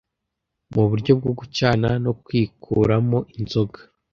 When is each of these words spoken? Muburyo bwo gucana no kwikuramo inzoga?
Muburyo 0.73 1.11
bwo 1.19 1.31
gucana 1.39 1.89
no 2.03 2.11
kwikuramo 2.23 3.19
inzoga? 3.39 3.79